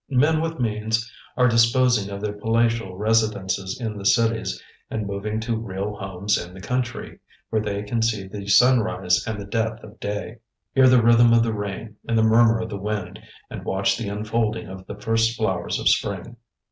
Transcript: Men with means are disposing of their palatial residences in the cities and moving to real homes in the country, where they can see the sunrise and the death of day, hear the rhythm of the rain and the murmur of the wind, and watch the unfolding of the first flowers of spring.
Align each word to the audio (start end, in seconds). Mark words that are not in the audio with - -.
Men 0.09 0.41
with 0.41 0.59
means 0.59 1.13
are 1.37 1.47
disposing 1.47 2.09
of 2.09 2.21
their 2.21 2.33
palatial 2.33 2.97
residences 2.97 3.79
in 3.79 3.99
the 3.99 4.03
cities 4.07 4.59
and 4.89 5.05
moving 5.05 5.39
to 5.41 5.55
real 5.55 5.93
homes 5.93 6.43
in 6.43 6.55
the 6.55 6.59
country, 6.59 7.19
where 7.51 7.61
they 7.61 7.83
can 7.83 8.01
see 8.01 8.27
the 8.27 8.47
sunrise 8.47 9.23
and 9.27 9.39
the 9.39 9.45
death 9.45 9.83
of 9.83 9.99
day, 9.99 10.39
hear 10.73 10.87
the 10.89 11.03
rhythm 11.03 11.33
of 11.33 11.43
the 11.43 11.53
rain 11.53 11.97
and 12.07 12.17
the 12.17 12.23
murmur 12.23 12.57
of 12.61 12.69
the 12.71 12.77
wind, 12.79 13.19
and 13.51 13.63
watch 13.63 13.95
the 13.95 14.09
unfolding 14.09 14.65
of 14.67 14.87
the 14.87 14.95
first 14.99 15.37
flowers 15.37 15.77
of 15.79 15.87
spring. 15.87 16.35